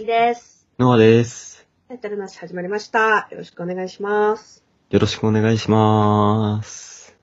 [0.00, 0.66] きです。
[0.78, 1.68] ノアです。
[1.88, 3.28] タイトルなし始まりました。
[3.30, 4.64] よろしくお願いします。
[4.88, 7.14] よろしくお願いします。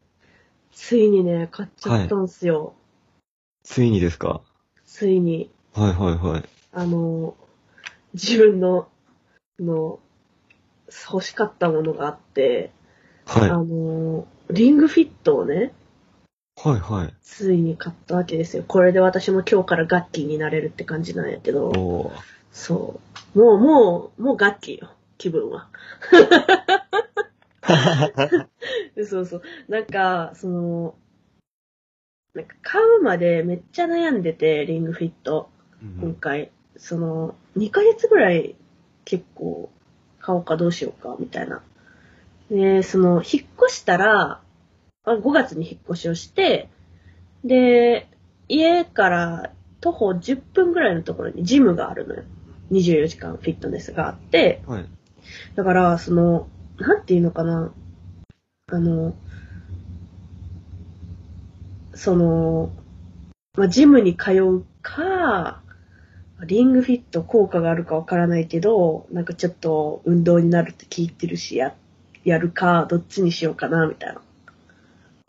[0.71, 2.75] ついにね、買っちゃったんすよ。
[3.63, 4.41] ついにですか？
[4.85, 6.43] ついに、はいはいはい。
[6.71, 7.35] あの、
[8.13, 8.87] 自分の、
[9.59, 9.97] の、
[11.11, 12.69] 欲しかったものがあって、
[13.25, 13.49] はい。
[13.49, 15.73] あの、リングフィットをね、
[16.63, 17.13] はいはい。
[17.23, 18.63] ついに買ったわけですよ。
[18.67, 22.36] これで私も今日からガッキーになれるって感じなんやけど、おー。
[22.57, 22.99] そ
[23.35, 23.39] う。
[23.39, 24.89] もう、もう、もうガッキーよ。
[25.19, 25.69] 気分は。
[29.07, 29.41] そうそう。
[29.69, 30.95] なんか、その、
[32.33, 35.49] なんか買うまでめっちゃ悩んでて、リングフィット。
[36.01, 36.49] 今回。
[36.77, 38.55] その、2ヶ月ぐらい
[39.05, 39.69] 結構
[40.19, 41.61] 買おうかどうしようか、みたいな。
[42.49, 43.23] で、その、引っ
[43.65, 44.41] 越したら、
[45.03, 46.69] あ5月に引っ越しをして、
[47.43, 48.09] で、
[48.49, 52.23] 家から徒歩10分ぐらいのところにジムがあるのよ。
[52.71, 54.85] 24時間フィットネスがあって、はい。
[55.55, 57.73] だから、その、なんていうのかな。
[58.69, 59.15] あの、
[61.93, 62.71] その、
[63.55, 65.61] まあ、ジムに通うか、
[66.45, 71.73] リングフィット効果があるかわからないけど、なんかちょっと運動になるって聞いてるし、や、
[72.23, 74.21] やるか、どっちにしようかな、みたいな。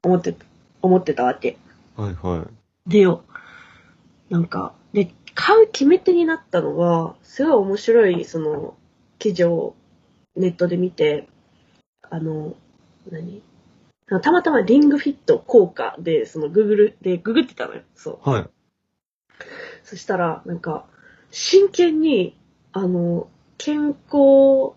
[0.03, 0.45] 思ってた、
[0.83, 1.57] 思ってたわけ。
[1.97, 2.47] はいは
[2.87, 2.91] い。
[2.91, 3.25] でよ、
[4.29, 4.78] なんか、で、
[5.41, 8.77] 買う決め手になったのが、すごい面白い、その、
[9.21, 9.77] 記事を
[10.35, 11.29] ネットで見て、
[12.03, 12.57] あの、
[13.09, 13.41] 何？
[14.21, 17.83] たまたまリングフィット効果で、その、グーグルでググってたのよ。
[17.95, 18.29] そう。
[18.29, 18.51] はい。
[19.85, 20.87] そしたら、なんか、
[21.31, 22.37] 真剣に、
[22.73, 23.29] あの、
[23.59, 24.75] 健康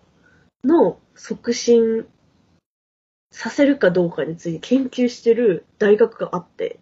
[0.62, 2.06] の促進
[3.32, 6.78] させるかどうかについて研究してる大学があって、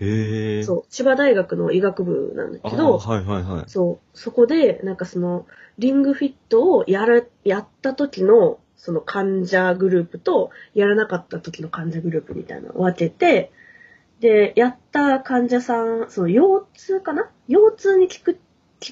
[0.00, 0.64] へー。
[0.64, 3.64] そう、千葉大学の医学部なんだけど、はいはいはい。
[3.68, 5.46] そう、そこで、なんかその、
[5.78, 13.52] リングフィットをやる、やった時の、その患者グループと、やらなかった時の患者グループみたいなのを分けて、
[14.20, 17.30] で、やった患者さん、その腰痛かな？
[17.48, 18.40] 腰痛に効く、効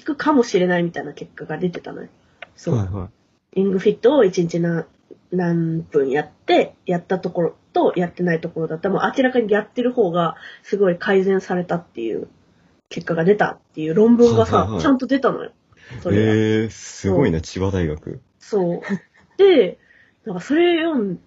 [0.03, 2.09] くかもしれないみたいな結果が出てたのよ。
[2.55, 2.75] そう。
[2.75, 3.57] はいはい。
[3.57, 4.85] リングフィットを1日何
[5.31, 12.27] 何分やって、やったところとやってないところだったら、もう明らかにやってる方がすごい改善されたっていう
[12.89, 15.51] 結果が出たっていう論文がさ、はいはいはいちゃんと出たのよ。
[16.01, 16.31] それが。
[16.31, 18.21] へー、すごいな、千葉大学。
[18.39, 18.81] そう。
[19.37, 19.79] で、
[20.25, 21.19] なんかそれ読ん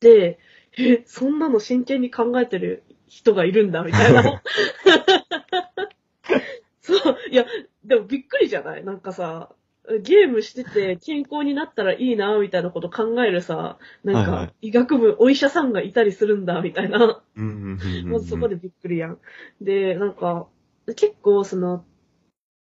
[0.00, 0.38] で、
[0.78, 4.42] え、そんなの真剣に考えてる人がいるんだ、みたいな。
[6.80, 7.44] そう、いや、
[7.84, 8.84] でもびっくりじゃない？
[8.84, 9.50] なんかさ、
[10.00, 17.22] ゲームしてて健康になったらいいな、みたいなこと考えるさ、なんはいはいか医学部、お医者さんがいたりするんだ、みたいな。
[17.36, 18.12] うんうんうんうん。
[18.12, 18.56] まずそこで。
[18.56, 19.18] びっくりやん。
[19.60, 20.46] で、なんか、
[20.86, 21.84] 結構その、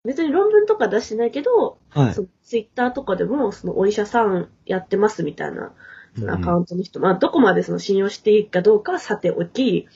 [0.06, 2.24] 別に論文とか出してないけど、はいそ。
[2.24, 5.74] のツイッターとかでも、そのお医者さんやってますみたいな、
[6.18, 9.88] そのアカウントの人、まあどこまでその信用していいかどうかはさておき、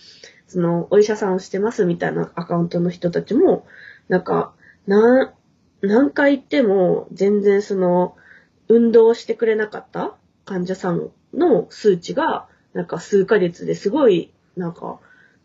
[0.48, 3.66] そのお医者さんをしてますみたいなアカウントの人たちも、
[4.10, 4.54] なんか、
[4.86, 5.34] なん、
[5.82, 8.16] 何回言っても全然その、
[8.68, 10.16] 運動してくれなかった
[10.46, 15.00] 患者さんの数値が、なんか数ヶ月ですごい、なんか、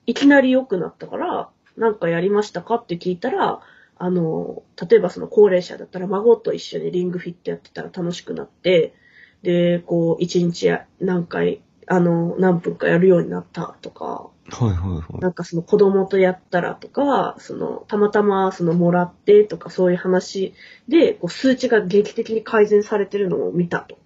[0.06, 3.60] いきなり良くなったから、なんかやりましたかって聞いたら、
[3.98, 8.94] あの、例えばその高齢者だったら孫と一緒にリングフィットやってたら楽しくなって、
[9.42, 10.70] で、こう、一日
[11.00, 20.54] 何回、あの、何分かやるようになったとか、はいはいはなんかその子供とやったらとか、その、たまたまそのもらってとかそういう話
[20.88, 23.98] で、こう数値が劇的に改善されてるのを見たと。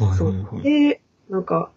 [0.00, 0.02] い。
[0.02, 0.62] はいそはいうはい。
[0.62, 1.70] で、なんか、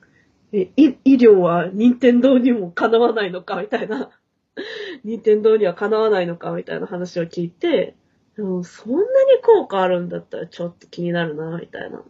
[0.53, 4.09] え医医療は任天堂にもかなわないのかみたいな。
[5.03, 7.95] 任天堂にはかなわないのかみたいな話を聞いて、
[8.35, 9.05] でもそんなに
[9.43, 12.03] 効果あるんだったらちょっと気になるな、みたいな。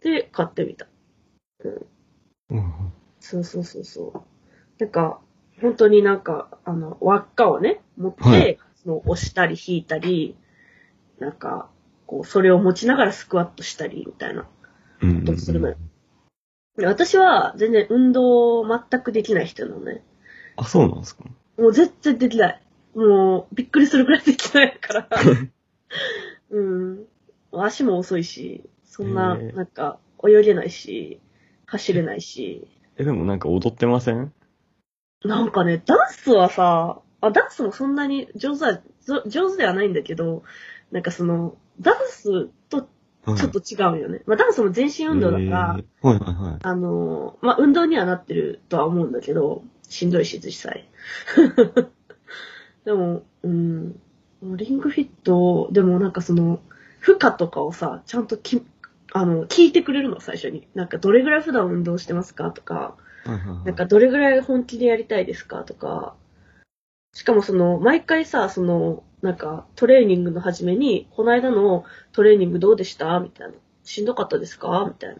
[0.00, 0.86] で、買ってみた。
[1.64, 1.86] うんうん
[3.28, 4.22] そうそうそうそう。
[4.78, 5.20] なんか、
[5.60, 10.36] 本当になんか、あの、輪っかをね、持って、はいその押したり引いたり、
[11.18, 11.68] なんか、
[12.06, 14.46] こう、それを持ちながらスクワットしたり、みたいな。
[15.02, 15.76] うんするのよ
[16.76, 20.04] で私は全然運動全くできない人なのね。
[20.56, 21.24] あ、そうなんですか？
[21.58, 22.62] もう絶対できない。
[22.94, 25.08] もう、びっくりするくらいできないから。
[26.50, 27.06] うん。
[27.52, 31.20] 足も遅いし、そんな、なんか、泳げないし、
[31.66, 32.68] 走れないし。
[32.98, 34.32] え、でもなんか踊ってません？
[35.24, 40.42] なんかね、ダンスはさ、あ、ダンスもそんなに上手は、ぞ上手ではないんだけど、
[40.90, 42.88] なんかその、ダンスと
[43.24, 44.22] はいちょっと違うよね。
[44.26, 46.58] まあダンスも全身運動だから、へーはいはいはい。
[46.62, 50.88] あの、まあ運動にはなってるとは思うんだけど、しんどいし、実際。
[52.84, 54.00] でも、うん、
[54.42, 56.60] リングフィット、でもなんかその、
[57.00, 58.64] 負荷とかをさ、ちゃんとき、
[59.16, 60.68] あの、聞いてくれるの、最初に。
[60.74, 62.96] なんか、どれぐらい普段運動してますかとか。
[63.64, 66.14] なんか、どれぐらい本気でやりたいですかとか、
[67.14, 73.18] しかもその、毎回さ、その、なんか、トレーニングの始めに、この間のトレーニングどうでした？
[73.20, 73.54] みたいな。
[73.84, 74.84] しんどかったですか？
[74.86, 75.16] みたいな。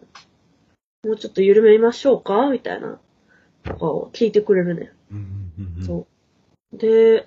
[1.09, 2.51] もうちょっと緩めましょうか？
[2.51, 3.01] みたいな。
[3.65, 4.93] とかを聞いてくれるね。
[5.85, 6.07] そ
[6.73, 6.77] う。
[6.77, 7.27] で、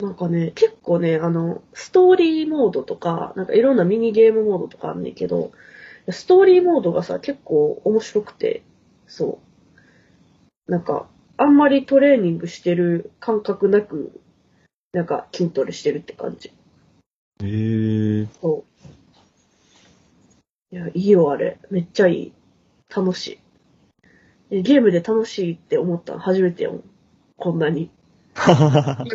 [0.00, 5.52] なんかね、結構ね、あの、ストーリーモードとか、なんかいろんなミニゲームモードとかあんねんけど、
[6.10, 8.62] ストーリーモードがさ、結構面白くて、
[9.06, 9.40] そ
[10.66, 10.70] う。
[10.70, 14.20] なんか、あんまりトレーニングしてる感覚なく、
[14.92, 16.52] なんか筋トレしてるって感じ。
[17.40, 18.28] えー。
[18.40, 18.64] そ
[20.72, 20.74] う。
[20.74, 21.58] いや、いいよ、あれ。
[21.70, 22.32] めっちゃいい。
[22.94, 23.38] 楽しい。
[24.50, 26.18] えゲームで楽しいって思ったの？
[26.20, 26.84] 初めてやもん。
[27.36, 27.90] こんなに。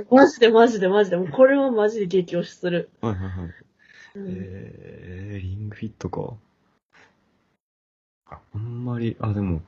[0.10, 1.18] マジでマジでマジで。
[1.18, 2.90] もうこれはマジで激推しする。
[3.02, 3.50] はいはいはい。
[4.16, 6.34] うんえー、リングフィットか。
[8.30, 9.62] ああんまり、あ、でも、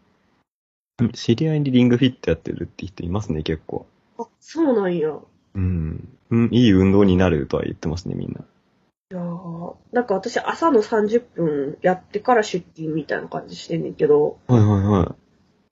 [1.13, 3.85] 知り合いにリングフィットやってるって人いますね、結構。
[4.17, 5.17] あ、そうなんや。
[5.55, 6.07] うん。
[6.29, 8.41] うん、いい運動になるとは言ってますね、みんな。
[9.11, 15.15] いやーなんか私朝の30分やってから出勤みたいな感じしてんねんけど、はいはいは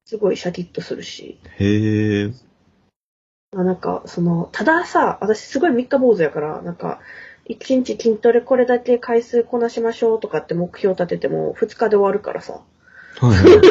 [0.03, 1.39] すごいシャキッとするし。
[1.59, 1.63] い。
[1.63, 2.33] へえ。
[3.55, 6.99] あなんか、その、たださ、私すごい三日坊主やから、なんか、
[7.45, 12.61] 一日筋トレこれだけ回数こなしましょうとかって目標立てても二日で終わるからさ。
[13.17, 13.61] はいはい。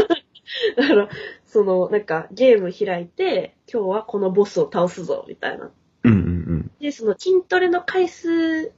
[0.76, 1.08] だから、
[1.46, 5.70] その、なんか、ゲーム開いて、今日はこのボスを倒すぞ、みたいな。
[6.04, 8.72] うんうんで、その筋トレの回数、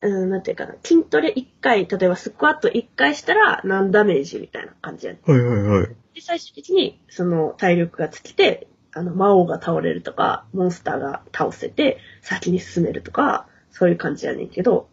[0.00, 5.20] うん、なんていうかな、筋トレ1回、例えばスクワット1回したら何ダメージみたいな感じやね。
[5.26, 5.52] うん。
[5.52, 5.88] はいはいはい。
[6.14, 14.88] で、最終的に、その体力が尽きて、あの、魔王が倒れるとか、モンスターが倒せて、先に進めるとか、そういう感じやねんけど、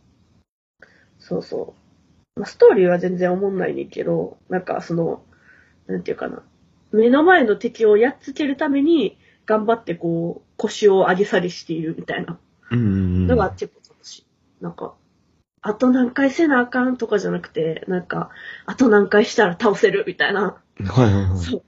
[1.19, 1.73] そうそう。
[1.73, 1.78] まあ、
[2.45, 5.23] ストーリーは全然思んないねんけど、なんかその、
[5.87, 6.43] なんていうかな。
[6.91, 12.39] 目の前の敵をやっつけるために、頑張ってこう、腰を上げ下げしているみたいな。
[12.71, 14.25] のが結構楽しい。
[14.61, 14.93] なんか、
[15.61, 18.29] あと何回せなあかんとかじゃなくて、なんか、
[18.65, 20.61] あと何回したら倒せるみたいな。
[20.79, 21.37] はいはいはい。
[21.37, 21.63] そう。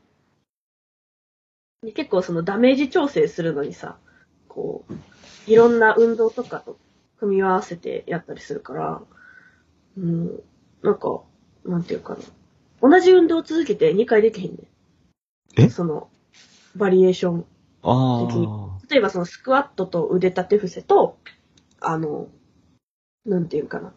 [1.84, 3.98] で結構そのダメージ調整するのにさ、
[4.48, 4.94] こう、
[5.48, 6.78] いろんな運動とかと
[7.20, 9.02] 組み合わせてやったりするから、
[9.98, 10.40] うん、
[10.84, 11.22] なんか、
[11.66, 12.20] なんていうかな。
[12.90, 14.58] 同じ運動を続けて2回できへんね
[15.58, 15.62] ん。
[15.64, 15.70] え？
[15.70, 16.10] その、
[16.76, 17.46] バリエーション
[17.84, 18.80] あ的にあ。
[18.90, 21.18] 例えばそのスクワットと腕立て伏せと、
[21.80, 22.28] あの、
[23.26, 23.94] なんていうかな、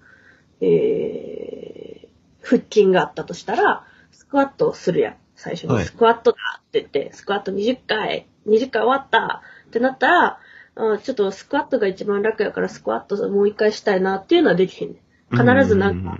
[0.60, 5.16] えー、腹筋があったとしたら、スクワットをするやん。
[5.36, 10.38] 最初に、はいスクワットだって言って、スクワット20回、20回終わったってなったら、
[10.76, 15.00] あちょっとスクワットが一番楽やからスクワットもう一回したいなっていうのはできへんね
[15.32, 15.36] ん。
[15.36, 16.18] 必ずなんか、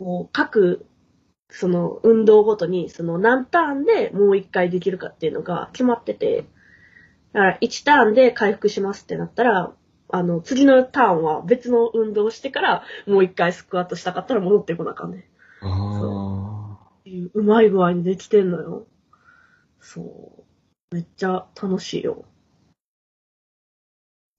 [0.00, 0.86] もう各、
[1.50, 6.46] その運動ごとに、その何ターンでもう一回できるかっていうのが決まってて、
[7.32, 9.72] だから1ターンで回復しますってなったら、
[10.12, 15.30] あの、次のターンは別の運動をしてから、もう一回スクワットしたかったら戻ってこなあかんね。
[15.60, 18.86] あっていう、うまい具合にできてんのよ。
[19.80, 20.44] そ
[20.92, 20.94] う。
[20.94, 22.24] めっちゃ楽しいよ。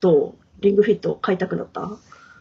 [0.01, 0.35] どう？
[0.59, 1.83] リングフィット買いたくなった？
[1.83, 1.97] あ。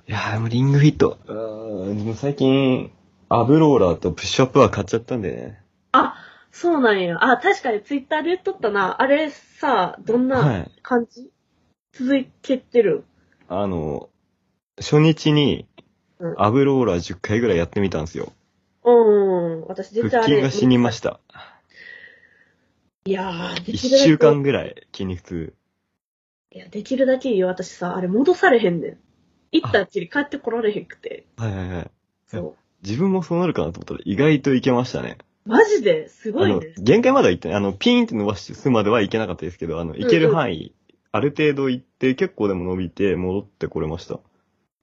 [0.08, 1.18] いやー、でもリングフィット。
[1.26, 2.90] うーん、でも最近、
[3.32, 5.62] アブローラーとプッシュアップは買っちゃったんでね。
[5.92, 6.16] あ、
[6.50, 7.16] そうなんや。
[7.20, 9.00] あ、確かにツイッターで言っとったな。
[9.00, 10.44] あれさ、どんは。
[10.44, 11.30] ない感じ、
[11.92, 13.04] 続けてる？
[13.48, 14.10] あの、
[14.78, 15.68] 初日に
[16.18, 18.32] うん、アブローラー10回ぐらいやってみたんですよ。
[18.84, 19.64] うん。
[19.68, 20.34] 私全然腹あれ。
[20.34, 21.20] 筋が死にました。
[23.04, 24.04] いやー、で1きるだけ。
[24.04, 25.54] 週間ぐらい筋肉痛。
[26.50, 27.46] いや、できるだけいいよ。
[27.46, 28.98] 私さ、あれ戻されへんねん。
[29.52, 31.26] 行ったっきり帰ってこられへんくて。
[31.36, 31.90] はいはいはい。
[32.26, 32.56] そう。
[32.82, 35.18] 自分もそうなるかなと思ったら意外といけましたね。
[35.46, 36.08] マジで？
[36.08, 37.56] すごあのいね。、限界までは行ってない。
[37.56, 40.74] あの、ピーンって伸ばすまではいけなかったですけど、あの、いける範囲、
[41.12, 44.20] ある程度行って、結構でも伸びて、戻ってこれました。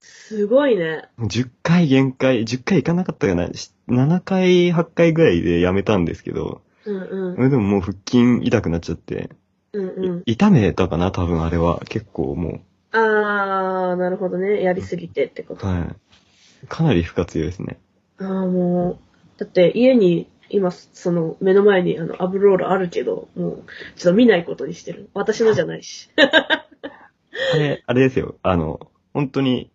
[0.00, 1.08] すごいね。
[1.20, 3.52] 10回限界、10回行かなかったかな？
[3.54, 9.30] し7回、8回ぐらいでやめたんですけど、うんうんでももう腹筋痛くなっちゃって、
[9.72, 10.18] うんうん。
[10.26, 11.80] い痛めたかな、多分あれは。
[11.88, 14.62] 結構もあー、なるほどね。
[14.62, 15.66] やりすぎてってこう、と。
[15.66, 16.66] はい。
[16.66, 17.78] かなり負荷強いですね。
[18.18, 18.98] あーも
[19.36, 23.64] う、だって家に今、その目の前にあのアブロールあるけど、もう
[23.96, 25.10] ちょっと見ないことにしてる。
[25.14, 26.08] 私のじゃないし。
[26.16, 28.36] あれ、あれですよ。
[28.42, 28.80] あの、
[29.12, 29.70] 本当に、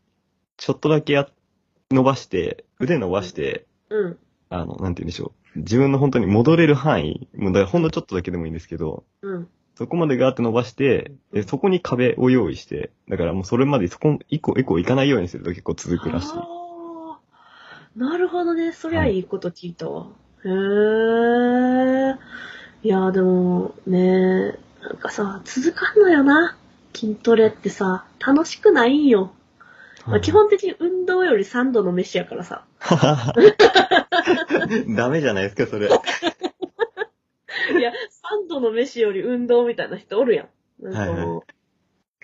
[0.58, 1.30] ちょっとだけや、
[1.92, 4.18] 伸ばして、腕伸ばして、うん。
[4.50, 5.60] あの、なんて言うんでしょう。
[5.60, 9.48] 自分の本当に戻れる範囲、もうだほんのちょっとだけでもいいんですけど、うん。
[9.76, 16.63] そこまでガーって伸ばして、でそこに壁を用意して、だからもうそれまでそこ一個一個行かないようにすると結構続くらしい。
[17.96, 18.72] なるほどね。
[18.72, 20.08] そりゃいいこと聞いたわ。
[20.46, 22.18] へー。
[22.84, 26.58] いや、でも、ねなんかさ、続かんのよな。
[26.94, 29.34] 筋トレってさ、楽しくないんよ。
[30.06, 32.66] まあ、基本的に運動より3度の飯やからさ。
[34.96, 35.88] ダメじゃないですか、それ。
[37.80, 40.50] いや、3度の飯より運動みたいな人おるやん。
[40.84, 41.42] なんかもう、はいは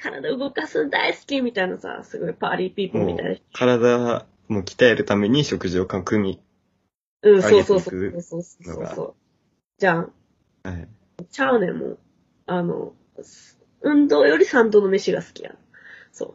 [0.01, 3.43] 体動かすの大好きみたいなさ、すごいパーリーピーポーみたいな人。
[3.53, 6.41] 体も鍛えるために食事を組み。
[7.21, 8.43] うん、そうそうそうそう
[8.95, 9.15] そう。
[9.77, 10.13] じゃん。
[10.63, 10.87] はい。
[11.29, 11.99] ちゃうねん、もう。
[12.45, 12.93] あの、
[13.81, 15.57] 運動より3度の飯が好きやん。
[16.11, 16.33] そう。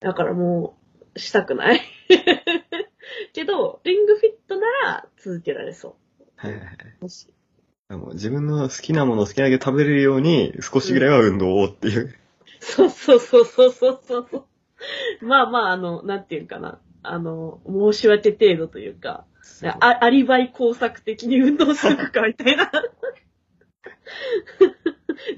[0.00, 0.76] だからも
[1.14, 1.80] う、したくない。
[3.32, 5.96] けど、リングフィットなら続けられそ
[6.36, 6.76] はいはいはい。
[7.00, 7.02] う。
[7.04, 7.28] もし。
[7.90, 12.14] もう自分の好きなものを好きなだけ食べれるように少しぐらいは運動をっていう。
[12.60, 14.46] そうそうそうそうそうそう。
[15.24, 16.80] まあまあ、あの、なんていうかな。
[17.04, 19.24] あの、申し訳程度というか、
[19.78, 22.70] あアリバイ工作的に運動するかみたいな。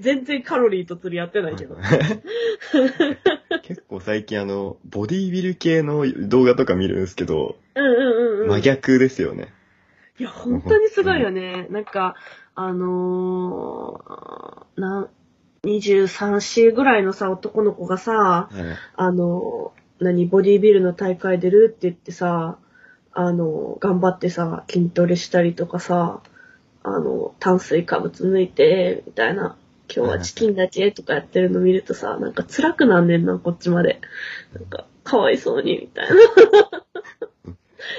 [0.01, 1.77] 全然カロリーと釣り合ってないけど。
[3.63, 8.49] 結構最近あの、ボディービル系の動画とか見るんですけど、うんうんうんうん。
[8.49, 9.53] 真逆ですよね。
[10.19, 11.67] いや、本当にすごいよね。
[11.71, 12.15] なんか、
[12.55, 15.11] あのー、なん、
[15.65, 18.55] 23歳ぐらいのさ、男の子がさ、はい。
[18.97, 22.59] あのー、何、ボディービルの大会出るって言ってさ、
[23.13, 26.21] あのー、頑張ってさ、筋トレしたりとかさ、
[26.83, 29.57] あの、炭水化物抜いて、みたいな、
[29.95, 34.01] 今日はチキンだけとかやってるの見るとさ、なんか辛くなんねんな、こっちまで。
[34.53, 36.15] なんか、かわいそうに、みたいな。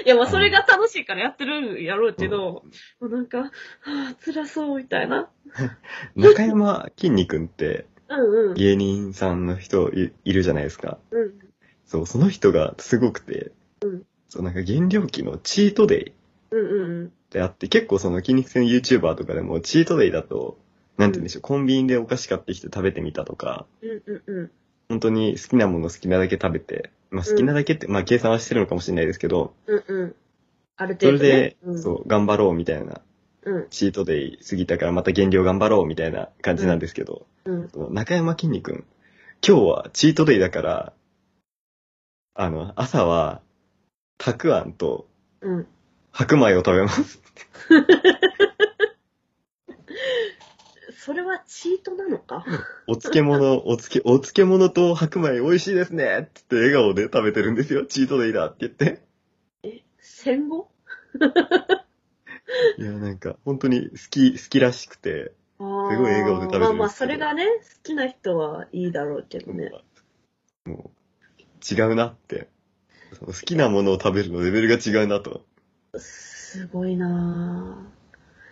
[0.04, 2.62] いや、まあ、それが楽しいからやってるんやろうけど、
[3.00, 3.50] もうなんか、は
[3.82, 5.28] あ、辛そう、みたいな。
[6.14, 8.54] 中山きんに君ってうんうん。
[8.54, 10.98] 芸人さんの人いいるじゃないですか。
[11.10, 11.37] うん。
[11.88, 13.50] そう、その人がすごくて、
[13.82, 16.12] うんそう、なんか減量期のチートデイっ
[16.50, 17.12] うんうんうん。
[17.30, 20.58] てあって、結構その筋肉性の YouTuber とかでもチートデイだと、
[20.98, 24.50] なんて言うんでしょう、コンビニでお菓子買ってきて食べてみたとか、うんうんうん。
[24.88, 30.14] 本当に好きなもの好きなだけ食べて、まあ好きなだけって、まあ計算はしてるのかもしれないですけど、うんうん。
[30.76, 31.30] あるそ程度、ね。
[31.30, 33.00] れで、うん、そう、頑張ろうみたいな、
[33.44, 33.66] うん。
[33.70, 37.70] チートデイ過ぎたからまた減量頑張ろうみたいな感じなんですけど、うん。
[37.94, 38.84] 中山きんに君、
[39.46, 40.92] 今日はチートデイだから、
[42.40, 43.42] あの、朝は、
[44.16, 45.08] たくあんと
[45.40, 45.66] うん。
[46.12, 47.20] 白米を食べます。
[50.96, 52.44] それはチートなのか？
[52.86, 57.84] お漬物、お漬お漬物と白米美味しいですねって言って笑顔で食べてるんですよ。
[57.84, 59.02] チートデイだって言って。
[59.64, 60.70] え、戦後？
[62.78, 67.50] いや、なんか、本当に好き、好きらしくて、すごすごい笑顔で食べてるんですけどまあまあ、それがね、好
[67.82, 69.72] きな人はいいだろうけどね。
[70.66, 70.97] もう、
[71.58, 72.48] 違うなって。
[73.18, 75.42] その好きなものを食べるのレベルが違うなと。
[75.96, 77.98] すごいなぁ。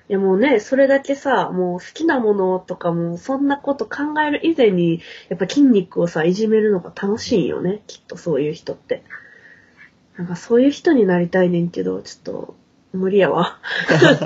[0.09, 7.83] いやもうね、それだけさ、もう好きなものとかもそんなこと考える以前に、やっぱ筋肉をさ、いじめるのが楽しいんよね。
[7.89, 9.03] きっとそういう人って。
[10.17, 12.57] なんかそういう人になりたいねんけど、ちょっと、
[12.93, 13.59] 無理やわ。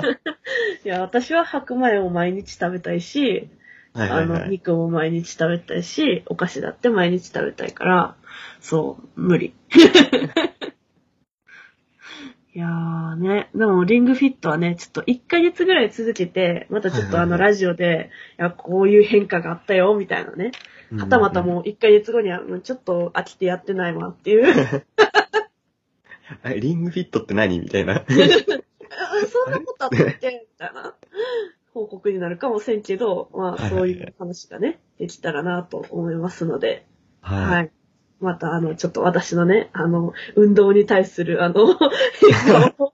[0.85, 3.49] いや、私は白米を毎日食べたいし、
[3.93, 4.49] あの、はいはいはい。
[4.51, 8.15] 肉も毎日食べたいし、お菓子だって毎日食べたいから、
[8.59, 9.53] そう、無理。
[12.53, 20.51] いやーね、でもリングフィットはね、ちょっと1ヶ月ぐらい続けて、またちょっとあのはいはいはいラジオで、いや、こういう変化があったよ、みたいなね。
[20.97, 24.83] はたまたもう1ヶ月後には、もうちょっと飽きてやってないわっていう。
[26.43, 28.03] あリングフィットって何みたいな。
[28.03, 30.95] あそんなことあったっけみたいな
[31.73, 36.85] 報告になるかもしれんけど、まあはいはいそういう話がね、できたらなと思いますので、
[37.21, 37.71] ははい。
[38.21, 38.23] い。
[38.23, 41.77] また、あの、ちょっと私のね、あの、運動に対する、あの、
[42.19, 42.93] 変化を、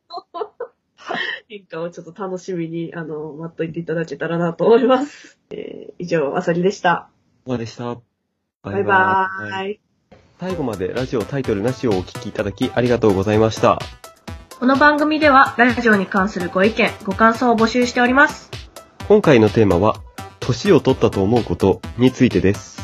[1.47, 5.39] 変化をちょっと楽しみに、あの、待っといていただけたらなと思います。
[5.51, 7.09] えー以上、あさりでした。
[7.45, 7.97] お疲れでした。
[8.63, 9.79] バイバーイ。
[10.39, 13.79] 最後までラジオタイトルなしをお聞きいただきありがとうございました。
[14.59, 18.51] この番組では、ラジオに関するご意見、ご感想を募集しております。
[19.07, 20.01] 今回のテーマは、
[20.39, 22.76] 年を取ったと思うことについてです。